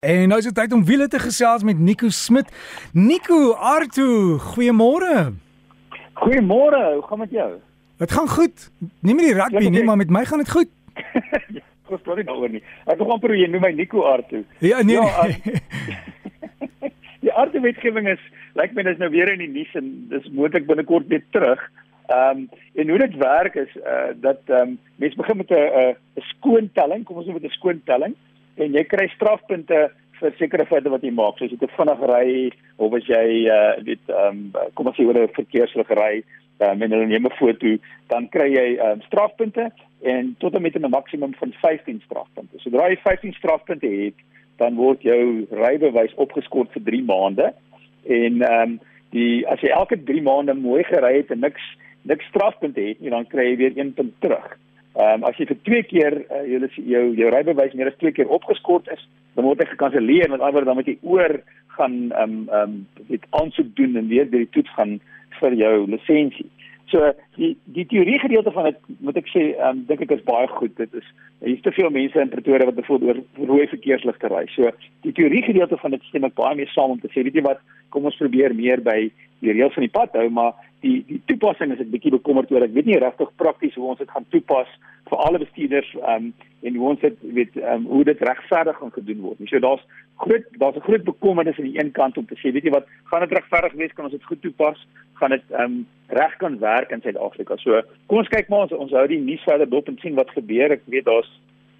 En 0.00 0.28
nou 0.28 0.38
is 0.40 0.46
dit 0.46 0.54
tyd 0.56 0.72
om 0.72 0.84
wiele 0.88 1.08
te 1.12 1.18
gesels 1.20 1.62
met 1.62 1.78
Nico 1.78 2.08
Smit. 2.08 2.48
Nico 2.92 3.52
Artu, 3.52 4.38
goeiemôre. 4.40 5.34
Goeiemôre, 6.14 6.80
hoe 6.94 7.02
gaan 7.02 7.18
dit 7.18 7.18
met 7.18 7.30
jou? 7.30 7.48
Dit 7.96 8.12
gaan 8.12 8.28
goed. 8.28 8.70
Nie 9.00 9.14
met 9.14 9.24
die 9.24 9.34
rugby 9.34 9.68
nie, 9.68 9.84
maar 9.84 10.00
met 10.00 10.08
my 10.10 10.24
gaan 10.24 10.40
dit 10.40 10.50
goed. 10.50 10.70
Ek 11.60 11.90
verstaan 11.90 12.16
nie 12.16 12.24
daaroor 12.24 12.48
nie. 12.48 12.62
Ek 12.86 12.94
het 12.94 13.02
gewoon 13.02 13.20
probeer 13.20 13.52
noem 13.52 13.66
my 13.66 13.72
Nico 13.76 14.06
Artu. 14.08 14.40
Ja, 14.64 14.80
nee. 14.80 14.96
Ja, 14.96 15.28
uh, 15.28 15.36
die 17.26 17.34
Artu 17.36 17.60
wetgewing 17.60 18.08
is 18.08 18.24
lyk 18.56 18.72
my 18.72 18.86
dis 18.88 18.96
nou 19.04 19.12
weer 19.12 19.34
in 19.34 19.44
die 19.44 19.50
nuus 19.52 19.76
en 19.76 19.92
dis 20.14 20.32
moontlik 20.32 20.64
binnekort 20.70 21.12
weer 21.12 21.26
terug. 21.36 21.60
Ehm 22.08 22.46
um, 22.46 22.48
en 22.80 22.88
hoe 22.88 22.98
dit 23.04 23.20
werk 23.20 23.60
is 23.66 23.76
uh 23.84 24.16
dat 24.24 24.48
ehm 24.48 24.72
um, 24.72 24.74
mense 24.96 25.20
begin 25.20 25.44
met 25.44 25.52
'n 25.52 25.92
'n 25.92 26.28
skoontelling, 26.32 27.04
kom 27.04 27.20
ons 27.20 27.28
noem 27.28 27.42
dit 27.42 27.52
'n 27.52 27.58
skoontelling 27.60 28.16
en 28.56 28.72
jy 28.72 28.84
kry 28.84 29.08
strafpunte 29.14 29.90
vir 30.20 30.34
sekere 30.38 30.66
feite 30.66 30.90
wat 30.90 31.02
jy 31.02 31.10
maak. 31.10 31.38
So 31.38 31.44
as 31.44 31.52
jy 31.54 31.58
te 31.58 31.70
vinnig 31.76 32.02
ry 32.10 32.50
of 32.78 32.94
as 32.94 33.06
jy 33.08 33.26
uh 33.48 33.80
weet 33.86 34.12
ehm 34.12 34.44
um, 34.54 34.70
kom 34.74 34.86
ons 34.86 34.96
sê 34.96 35.06
oor 35.06 35.18
'n 35.18 35.36
verkeerslig 35.36 35.90
ry, 35.90 36.22
um, 36.60 36.82
en 36.82 36.92
hulle 36.92 37.06
neem 37.06 37.26
'n 37.26 37.38
foto, 37.38 37.76
dan 38.08 38.28
kry 38.28 38.48
jy 38.52 38.68
ehm 38.76 38.98
um, 38.98 39.02
strafpunte 39.08 39.70
en 40.02 40.34
tot 40.38 40.54
en 40.54 40.62
met 40.62 40.76
'n 40.76 40.90
maksimum 40.90 41.34
van 41.34 41.52
15 41.52 42.00
strafpunte. 42.04 42.58
Sodra 42.58 42.88
jy 42.88 42.96
15 42.96 43.32
strafpunte 43.32 43.86
het, 43.86 44.14
dan 44.56 44.74
word 44.74 45.02
jou 45.02 45.46
rybewys 45.50 46.14
opgeskort 46.14 46.72
vir 46.72 46.82
3 46.82 47.02
maande. 47.04 47.52
En 48.06 48.42
ehm 48.42 48.62
um, 48.62 48.80
die 49.10 49.46
as 49.48 49.60
jy 49.60 49.68
elke 49.68 50.02
3 50.04 50.22
maande 50.22 50.54
mooi 50.54 50.84
gery 50.84 51.16
het 51.16 51.30
en 51.30 51.40
niks 51.40 51.62
niks 52.02 52.24
strafpunte 52.26 52.80
het 52.80 53.00
nie, 53.00 53.10
dan 53.10 53.26
kry 53.26 53.44
jy 53.50 53.56
weer 53.56 53.72
1 53.76 53.92
punt 53.94 54.14
terug. 54.20 54.58
Ehm 54.98 55.22
um, 55.22 55.24
as 55.28 55.36
jy 55.38 55.46
vir 55.46 55.58
twee 55.62 55.82
keer 55.86 56.14
uh, 56.26 56.44
jou 56.50 56.66
jou 56.90 57.02
jou 57.14 57.30
rybewys 57.30 57.74
meer 57.78 57.92
as 57.92 57.98
twee 58.02 58.12
keer 58.12 58.28
opgeskort 58.28 58.88
is, 58.90 59.02
dan 59.38 59.46
word 59.46 59.62
hy 59.62 59.68
gekanselleer 59.70 60.30
met 60.32 60.42
ander 60.42 60.66
dan 60.66 60.74
moet 60.78 60.90
jy 60.90 60.96
oor 61.06 61.36
gaan 61.76 61.98
ehm 62.10 62.22
um, 62.22 62.48
ehm 62.48 62.72
um, 62.74 63.04
dit 63.12 63.28
aansoek 63.38 63.70
doen 63.78 63.96
en 63.96 64.08
weer 64.10 64.26
by 64.30 64.42
die 64.42 64.54
toets 64.56 64.74
gaan 64.78 64.98
vir 65.38 65.54
jou 65.62 65.74
lisensie. 65.86 66.48
So 66.90 67.12
die 67.36 67.52
die 67.70 67.86
teorie 67.86 68.18
gedeelte 68.18 68.50
van 68.50 68.66
dit 68.66 68.78
moet 68.98 69.18
ek 69.20 69.30
sê, 69.30 69.44
ehm 69.52 69.78
um, 69.78 69.84
dink 69.86 70.02
ek 70.08 70.16
is 70.16 70.26
baie 70.26 70.48
goed. 70.56 70.74
Dit 70.80 70.94
is 70.98 71.06
hier's 71.44 71.62
te 71.62 71.72
veel 71.76 71.90
mense 71.94 72.18
in 72.20 72.32
Pretoria 72.32 72.66
wat 72.66 72.80
bijvoorbeeld 72.80 73.22
oor 73.38 73.46
rooi 73.52 73.68
verkeersligte 73.70 74.30
ry. 74.32 74.42
So 74.56 74.72
die 75.06 75.14
teorie 75.14 75.44
gedeelte 75.46 75.78
van 75.78 75.94
dit 75.94 76.02
stem 76.10 76.26
ek 76.26 76.34
baie 76.40 76.58
mee 76.58 76.70
saam 76.74 76.96
om 76.96 77.00
te 77.00 77.12
sê, 77.14 77.22
weet 77.22 77.38
jy 77.38 77.46
wat, 77.46 77.62
kom 77.94 78.10
ons 78.10 78.18
probeer 78.18 78.54
meer 78.58 78.82
by 78.82 78.98
die 79.40 79.54
reëls 79.54 79.76
van 79.78 79.86
die 79.86 79.94
pad 79.94 80.18
hou, 80.18 80.26
maar 80.34 80.58
die 80.80 81.00
die 81.08 81.20
toepassing 81.28 81.72
is 81.74 81.80
ek 81.82 81.90
bietjie 81.92 82.12
bekommerd 82.14 82.50
oor. 82.52 82.64
Ek 82.64 82.72
weet 82.76 82.88
nie 82.88 82.98
regtig 83.00 83.32
prakties 83.40 83.76
hoe 83.76 83.90
ons 83.92 84.00
dit 84.00 84.10
gaan 84.10 84.26
toepas 84.32 84.70
vir 85.10 85.22
alle 85.26 85.40
bestuurders 85.42 85.90
um 86.00 86.30
en 86.66 86.76
hoe 86.76 86.88
ons 86.92 87.02
dit 87.02 87.24
weet 87.36 87.58
um 87.74 87.86
hoe 87.90 88.04
dit 88.08 88.22
regverdig 88.28 88.78
gaan 88.80 88.94
gedoen 88.96 89.20
word. 89.26 89.42
So 89.50 89.60
daar's 89.64 89.84
groot 90.24 90.46
daar's 90.62 90.76
'n 90.76 90.88
groot 90.88 91.04
bekommernis 91.04 91.58
aan 91.58 91.70
die 91.70 91.80
een 91.80 91.92
kant 91.92 92.18
om 92.18 92.26
te 92.26 92.36
sê, 92.40 92.52
weet 92.52 92.64
jy 92.64 92.72
wat, 92.76 92.86
gaan 93.10 93.20
dit 93.20 93.36
regverdig 93.38 93.72
wees? 93.72 93.92
Kan 93.92 94.04
ons 94.04 94.16
dit 94.16 94.24
goed 94.24 94.42
toepas? 94.42 94.86
Gaan 95.20 95.30
dit 95.30 95.44
um 95.50 95.86
reg 96.08 96.36
kan 96.36 96.58
werk 96.58 96.90
in 96.90 97.00
Suid-Afrika? 97.00 97.56
So 97.56 97.82
kom 98.06 98.18
ons 98.18 98.28
kyk 98.28 98.48
maar 98.48 98.60
ons 98.60 98.72
ons 98.72 98.92
hou 98.92 99.06
die 99.06 99.20
nuus 99.20 99.44
verder 99.44 99.68
dop 99.68 99.88
en 99.88 99.98
sien 100.00 100.14
wat 100.14 100.30
gebeur. 100.30 100.72
Ek 100.72 100.82
weet 100.86 101.04
daar's 101.04 101.30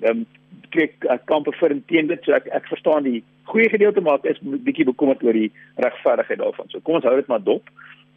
um 0.03 0.27
kyk 0.71 1.05
ek 1.11 1.27
kan 1.27 1.45
vir 1.45 1.71
en 1.71 1.85
teen 1.87 2.07
dit 2.07 2.25
so 2.25 2.33
ek 2.33 2.47
ek 2.47 2.67
verstaan 2.69 3.05
die 3.05 3.23
goeie 3.45 3.69
gedeelte 3.69 4.01
maar 4.01 4.21
ek 4.23 4.37
is 4.37 4.43
bietjie 4.43 4.85
bekommerd 4.85 5.23
oor 5.23 5.33
die 5.33 5.53
regverdigheid 5.77 6.39
daarvan. 6.39 6.69
So 6.69 6.81
kom 6.81 6.95
ons 6.95 7.05
hou 7.05 7.17
dit 7.17 7.29
maar 7.29 7.43
dop. 7.43 7.65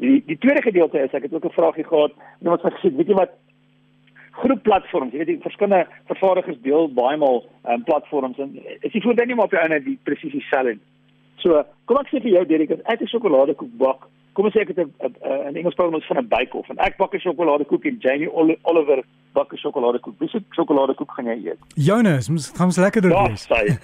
Die 0.03 0.19
die 0.25 0.37
tweede 0.37 0.61
gedeelte 0.61 0.99
is 0.99 1.13
ek 1.15 1.23
het 1.27 1.33
ook 1.33 1.45
'n 1.45 1.57
vraagie 1.57 1.83
gehad. 1.83 2.11
Iemand 2.41 2.61
het 2.61 2.73
gesê, 2.73 2.95
weet 2.95 3.07
jy 3.07 3.15
wat 3.15 3.31
groep 4.31 4.63
platforms, 4.63 5.11
jy 5.11 5.17
weet 5.17 5.27
die 5.27 5.41
verskillende 5.41 5.87
vervaardigers 6.05 6.61
deel 6.61 6.89
baie 6.93 7.17
maal 7.17 7.45
um, 7.69 7.83
platforms 7.83 8.37
en 8.37 8.59
is 8.79 8.91
die 8.91 9.01
voordeel 9.01 9.25
nie 9.25 9.35
maar 9.35 9.45
op 9.45 9.55
die 9.55 9.59
einde 9.59 9.83
die 9.83 9.99
presies 10.03 10.31
dieselfde. 10.31 10.77
So, 11.35 11.63
kom 11.85 11.97
ek 11.97 12.09
sê 12.11 12.21
vir 12.23 12.31
jou 12.31 12.45
Derek, 12.45 12.71
ek 12.71 12.85
het 12.85 13.01
'n 13.01 13.13
sjokoladekoek 13.13 13.77
bak. 13.77 14.07
Kom 14.33 14.45
ons 14.45 14.55
sê 14.55 14.61
ek 14.61 14.67
het 14.73 14.79
'n 14.79 14.91
'n 15.49 15.55
Engels 15.55 15.75
praat 15.75 15.93
ons 15.93 16.07
van 16.07 16.17
'n 16.17 16.27
bake-off 16.27 16.69
en 16.69 16.77
ek 16.79 16.97
bak 16.97 17.13
'n 17.13 17.19
sjokoladekoek 17.19 17.85
en 17.85 17.97
Jamie 17.99 18.33
Oliver 18.63 19.03
bak 19.33 19.53
'n 19.53 19.57
sjokoladekoek. 19.57 20.19
Wie 20.19 20.29
se 20.29 20.43
sjokoladekoek 20.51 21.11
gaan 21.11 21.25
jy 21.25 21.47
eet? 21.47 21.59
Jonas, 21.75 22.29
moet 22.29 22.51
gaan 22.55 22.65
ons 22.65 22.77
lekker 22.77 23.01
doen. 23.01 23.29
Dis 23.31 23.47
sy. 23.47 23.77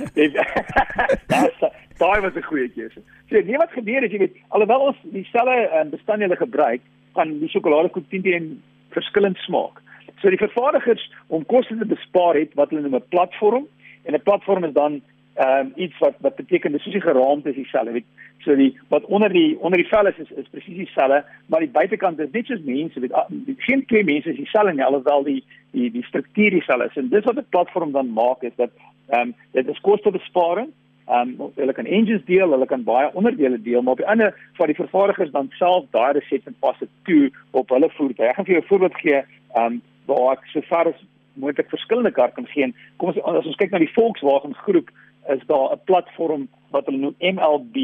Daai 2.00 2.22
was 2.22 2.36
'n 2.36 2.48
goeie 2.48 2.70
keuse. 2.70 3.02
So, 3.30 3.36
nee 3.36 3.58
wat 3.58 3.72
gebeur 3.72 4.04
is 4.04 4.12
jy 4.12 4.20
weet, 4.20 4.38
alhoewel 4.50 4.88
ons 4.90 4.98
dieselfde 5.04 5.70
um, 5.80 5.90
bestanddele 5.90 6.36
gebruik, 6.36 6.82
kan 7.14 7.40
die 7.40 7.50
sjokoladekoek 7.50 8.10
teen 8.10 8.24
teen 8.24 8.62
verskillend 8.96 9.38
smaak. 9.38 9.82
So 10.22 10.32
die 10.32 10.40
vervaardigers 10.40 11.04
om 11.28 11.46
koste 11.46 11.78
te 11.78 11.86
bespaar 11.86 12.36
het 12.40 12.56
wat 12.60 12.72
hulle 12.72 12.82
noem 12.82 12.96
'n 12.96 13.10
platform 13.10 13.68
en 14.06 14.14
'n 14.14 14.24
platform 14.24 14.64
is 14.64 14.74
dan 14.74 15.02
ehm 15.36 15.60
um, 15.60 15.72
iets 15.76 15.98
wat 16.00 16.16
wat 16.20 16.36
beteken 16.36 16.72
dis 16.72 16.84
soos 16.84 16.94
die 16.94 17.02
geraamte 17.02 17.50
is 17.50 17.56
dieselfde. 17.56 17.92
Weet 17.92 18.10
so 18.44 18.56
die 18.56 18.78
wat 18.88 19.06
onder 19.06 19.30
die 19.30 19.60
onder 19.60 19.78
die 19.80 19.88
vel 19.88 20.08
is 20.08 20.18
is, 20.18 20.32
is 20.32 20.50
presies 20.52 20.78
dieselfde, 20.78 21.24
maar 21.46 21.60
die 21.60 21.76
buitekant 21.80 22.20
is 22.20 22.32
net 22.32 22.46
soos 22.46 22.64
mense, 22.64 23.00
weet 23.00 23.16
geen 23.58 23.86
twee 23.86 24.04
mense 24.04 24.30
is 24.30 24.36
dieselfde 24.36 24.74
nie, 24.74 24.84
alhoewel 24.84 25.24
die 25.24 25.44
die 25.72 25.92
die 25.92 26.04
struktuur 26.04 26.50
dieselfde 26.50 26.86
is. 26.86 26.98
En 26.98 27.10
dis 27.10 27.24
wat 27.24 27.38
'n 27.38 27.50
platform 27.50 27.92
dan 27.92 28.14
maak 28.14 28.44
is 28.44 28.56
dat 28.56 28.72
ehm 29.10 29.22
um, 29.22 29.36
dit 29.52 29.68
is 29.68 29.80
kostebesparing 29.80 30.72
Ehm 31.10 31.42
um, 31.42 31.52
hulle 31.56 31.74
kan 31.74 31.86
engines 31.86 32.26
deel, 32.26 32.52
hulle 32.54 32.66
kan 32.70 32.84
baie 32.86 33.10
onderdele 33.18 33.62
deel, 33.62 33.82
maar 33.82 33.96
op 33.96 34.02
die 34.04 34.08
ander 34.08 34.36
van 34.54 34.68
die 34.70 34.76
vervaardigers 34.76 35.32
dan 35.32 35.48
self 35.58 35.86
daai 35.96 36.12
reset 36.14 36.46
en 36.46 36.56
pas 36.60 36.78
dit 36.80 36.90
toe 37.04 37.32
op 37.52 37.70
hulle 37.74 37.90
voertuie. 37.96 38.28
Ek 38.28 38.36
gaan 38.36 38.46
vir 38.46 38.54
jou 38.54 38.64
'n 38.64 38.68
voorbeeld 38.68 38.98
gee, 39.02 39.22
ehm 39.56 39.66
um, 39.66 39.82
waar 40.06 40.38
ek 40.38 40.46
so 40.54 40.62
ver 40.62 40.92
as 40.94 41.00
moontlik 41.34 41.70
verskillende 41.70 42.12
kar 42.12 42.32
kan 42.32 42.46
gee. 42.46 42.74
Kom 42.98 43.10
ons 43.10 43.18
as 43.24 43.46
ons 43.46 43.56
kyk 43.56 43.72
na 43.72 43.82
die 43.82 43.94
Volkswagen 43.94 44.54
groep, 44.54 44.92
is 45.34 45.42
daar 45.48 45.74
'n 45.74 45.82
platform 45.86 46.48
wat 46.72 46.86
hulle 46.86 46.98
noem 46.98 47.16
MLB 47.20 47.76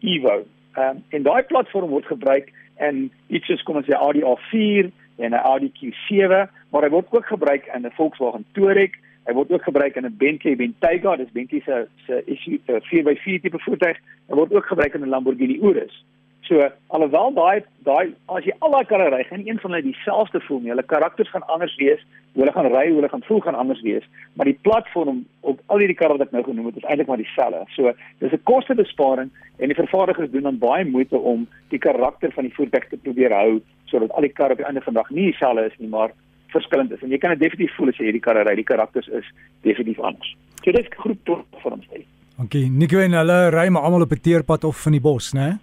Evo. 0.00 0.42
Ehm 0.74 0.96
um, 0.96 1.04
en 1.08 1.22
daai 1.22 1.42
platform 1.42 1.90
word 1.90 2.06
gebruik 2.06 2.52
in 2.78 3.12
iets 3.28 3.46
soos 3.46 3.62
kom 3.62 3.76
ons 3.76 3.86
sê 3.86 3.94
Audi 3.94 4.22
A4 4.22 4.90
en 5.18 5.30
'n 5.30 5.44
Audi 5.52 5.70
Q7, 5.78 6.50
maar 6.70 6.82
hy 6.82 6.90
word 6.90 7.06
ook 7.10 7.26
gebruik 7.26 7.70
in 7.74 7.86
'n 7.86 7.94
Volkswagen 7.94 8.44
Touareg 8.52 8.90
Hy 9.30 9.36
word 9.38 9.52
ook 9.54 9.62
gebruik 9.62 9.94
in 9.94 10.06
'n 10.06 10.16
Bentley 10.18 10.56
Bentayga, 10.56 11.16
dis 11.16 11.30
Bentley 11.30 11.60
se 11.62 11.86
se 12.06 12.22
SUV 12.26 12.82
4x4 12.90 13.40
tipe 13.42 13.58
voertuig. 13.58 13.98
Hy 14.28 14.34
word 14.34 14.52
ook 14.52 14.66
gebruik 14.66 14.94
in 14.94 15.04
'n 15.04 15.08
Lamborghini 15.08 15.58
Urus. 15.62 16.04
So 16.48 16.58
alhoewel 16.88 17.30
daai 17.34 17.62
daai 17.86 18.12
as 18.26 18.44
jy 18.44 18.54
al 18.58 18.72
daai 18.74 18.86
karre 18.90 19.10
ry, 19.14 19.22
gaan 19.28 19.46
een 19.46 19.60
van 19.62 19.70
hulle 19.70 19.86
dieselfde 19.86 20.40
voel 20.40 20.60
nie. 20.60 20.72
Hulle 20.72 20.82
karakters 20.82 21.30
gaan 21.30 21.46
anders 21.46 21.76
wees, 21.78 22.00
hulle 22.34 22.52
gaan 22.52 22.66
ry, 22.72 22.88
hulle 22.90 23.08
gaan 23.08 23.22
voel 23.22 23.40
gaan 23.40 23.54
anders 23.54 23.82
wees, 23.86 24.08
maar 24.34 24.50
die 24.50 24.58
platform 24.62 25.20
op 25.40 25.60
al 25.66 25.78
hierdie 25.78 25.96
karre 26.00 26.16
wat 26.18 26.26
ek 26.26 26.32
nou 26.32 26.42
genoem 26.42 26.66
het, 26.66 26.76
is 26.76 26.88
eintlik 26.88 27.06
maar 27.06 27.22
dieselfde. 27.22 27.62
So 27.76 27.92
dis 28.18 28.32
'n 28.32 28.42
kostebesparing 28.50 29.30
en 29.58 29.68
die 29.68 29.78
vervaardigers 29.82 30.30
doen 30.30 30.42
dan 30.42 30.58
baie 30.58 30.84
moeite 30.84 31.16
om 31.16 31.46
die 31.68 31.78
karakter 31.78 32.32
van 32.32 32.44
die 32.44 32.54
voertuig 32.54 32.88
te 32.88 32.96
probeer 32.96 33.30
hou 33.30 33.60
sodat 33.84 34.10
al 34.10 34.26
die 34.26 34.34
karre 34.34 34.52
op 34.52 34.58
die 34.58 34.66
einde 34.66 34.82
van 34.82 34.94
die 34.94 35.02
dag 35.02 35.10
nie 35.10 35.30
dieselfde 35.30 35.66
is 35.66 35.78
nie, 35.78 35.88
maar 35.88 36.10
verskillend 36.54 36.92
is 36.92 37.02
en 37.02 37.10
jy 37.10 37.18
kan 37.18 37.34
dit 37.34 37.42
definitief 37.46 37.74
voel 37.76 37.92
as 37.92 37.98
jy 38.00 38.08
hierdie 38.08 38.24
karre 38.24 38.44
ry, 38.46 38.54
die 38.58 38.66
karakters 38.66 39.08
is 39.08 39.26
definitief 39.66 40.00
anders. 40.00 40.34
So 40.64 40.72
dit 40.72 40.80
is 40.80 40.96
groep 40.96 41.20
tot 41.24 41.62
vir 41.62 41.76
ons 41.76 41.86
sê. 41.90 42.04
Okay, 42.40 42.68
Nico 42.72 43.00
en 43.00 43.16
hulle 43.18 43.38
ry 43.52 43.66
maar 43.68 43.84
almal 43.88 44.06
op 44.06 44.12
'n 44.12 44.20
teerpad 44.20 44.64
of 44.64 44.76
van 44.76 44.92
die 44.92 45.00
bos, 45.00 45.32
né? 45.34 45.58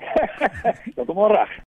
Dat 0.96 1.06
kom 1.06 1.18
reg. 1.30 1.52